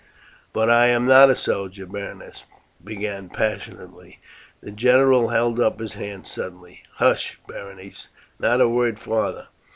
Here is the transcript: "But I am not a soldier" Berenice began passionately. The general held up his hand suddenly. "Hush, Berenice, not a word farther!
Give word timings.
"But 0.51 0.67
I 0.67 0.87
am 0.87 1.05
not 1.05 1.29
a 1.29 1.35
soldier" 1.35 1.85
Berenice 1.85 2.45
began 2.83 3.29
passionately. 3.29 4.17
The 4.61 4.71
general 4.71 5.27
held 5.29 5.59
up 5.59 5.79
his 5.79 5.93
hand 5.93 6.25
suddenly. 6.25 6.81
"Hush, 6.95 7.39
Berenice, 7.45 8.07
not 8.39 8.61
a 8.61 8.67
word 8.67 8.97
farther! 8.97 9.49